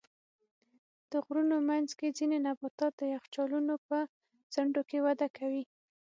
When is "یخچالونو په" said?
3.15-3.97